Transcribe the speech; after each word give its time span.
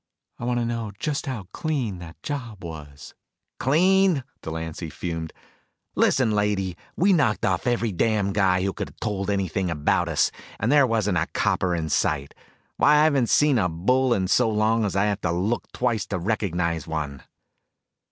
"I 0.39 0.45
want 0.45 0.59
to 0.59 0.65
know 0.65 0.91
just 0.97 1.27
how 1.27 1.45
clean 1.53 1.99
that 1.99 2.23
job 2.23 2.63
was." 2.63 3.13
"Clean?" 3.59 4.23
Delancy 4.41 4.89
fumed. 4.89 5.31
"Listen, 5.93 6.31
lady, 6.31 6.75
we 6.95 7.13
knocked 7.13 7.45
off 7.45 7.67
every 7.67 7.91
damned 7.91 8.33
guy 8.33 8.63
who 8.63 8.73
could 8.73 8.89
have 8.89 8.99
told 8.99 9.29
anything 9.29 9.69
about 9.69 10.09
us. 10.09 10.31
And 10.59 10.71
there 10.71 10.87
wasn't 10.87 11.19
a 11.19 11.27
copper 11.35 11.75
in 11.75 11.87
sight. 11.89 12.33
Why, 12.77 12.95
I 12.95 13.03
haven't 13.03 13.29
seen 13.29 13.59
a 13.59 13.69
bull 13.69 14.11
in 14.11 14.27
so 14.27 14.49
long 14.49 14.85
I'd 14.85 14.95
have 14.95 15.21
to 15.21 15.31
look 15.31 15.71
twice 15.71 16.07
to 16.07 16.17
recognize 16.17 16.87
one." 16.87 17.21